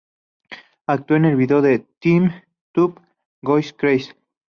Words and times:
Actuó 0.87 1.15
en 1.15 1.25
el 1.25 1.35
video 1.35 1.61
de 1.61 1.85
Teen 1.99 2.43
Top 2.71 2.99
"Going 3.43 3.71
Crazy". 3.77 4.09